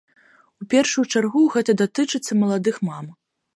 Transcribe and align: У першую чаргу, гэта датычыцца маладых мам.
У 0.63 0.65
першую 0.71 1.03
чаргу, 1.17 1.43
гэта 1.57 1.71
датычыцца 1.83 2.41
маладых 2.43 2.83
мам. 2.91 3.15